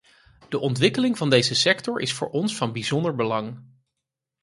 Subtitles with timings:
[0.49, 3.63] De ontwikkeling van deze sector is voor ons van bijzonder belang.